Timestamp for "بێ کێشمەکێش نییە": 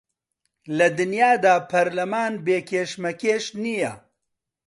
2.45-3.93